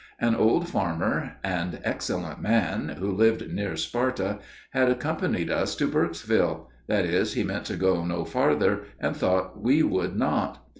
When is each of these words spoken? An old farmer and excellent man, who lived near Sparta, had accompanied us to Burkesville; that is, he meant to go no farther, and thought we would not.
An 0.17 0.33
old 0.33 0.67
farmer 0.67 1.33
and 1.43 1.79
excellent 1.83 2.41
man, 2.41 2.95
who 2.97 3.11
lived 3.11 3.51
near 3.51 3.75
Sparta, 3.75 4.39
had 4.71 4.89
accompanied 4.89 5.51
us 5.51 5.75
to 5.75 5.87
Burkesville; 5.87 6.69
that 6.87 7.05
is, 7.05 7.33
he 7.33 7.43
meant 7.43 7.65
to 7.65 7.75
go 7.75 8.03
no 8.03 8.25
farther, 8.25 8.79
and 8.99 9.15
thought 9.15 9.61
we 9.61 9.83
would 9.83 10.15
not. 10.15 10.67